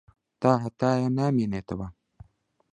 تاھەتایە 0.41 1.09
نامێنێتەوە. 1.17 1.87